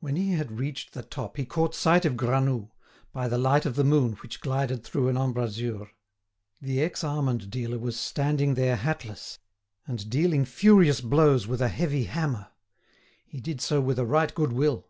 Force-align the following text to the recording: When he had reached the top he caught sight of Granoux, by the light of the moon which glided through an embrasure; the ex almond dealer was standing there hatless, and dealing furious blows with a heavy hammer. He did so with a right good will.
When 0.00 0.16
he 0.16 0.32
had 0.32 0.58
reached 0.58 0.94
the 0.94 1.04
top 1.04 1.36
he 1.36 1.44
caught 1.46 1.76
sight 1.76 2.04
of 2.04 2.16
Granoux, 2.16 2.72
by 3.12 3.28
the 3.28 3.38
light 3.38 3.64
of 3.64 3.76
the 3.76 3.84
moon 3.84 4.14
which 4.14 4.40
glided 4.40 4.82
through 4.82 5.06
an 5.08 5.16
embrasure; 5.16 5.92
the 6.60 6.80
ex 6.80 7.04
almond 7.04 7.50
dealer 7.50 7.78
was 7.78 7.96
standing 7.96 8.54
there 8.54 8.74
hatless, 8.74 9.38
and 9.86 10.10
dealing 10.10 10.44
furious 10.44 11.00
blows 11.00 11.46
with 11.46 11.60
a 11.60 11.68
heavy 11.68 12.02
hammer. 12.02 12.48
He 13.24 13.38
did 13.38 13.60
so 13.60 13.80
with 13.80 14.00
a 14.00 14.04
right 14.04 14.34
good 14.34 14.52
will. 14.52 14.88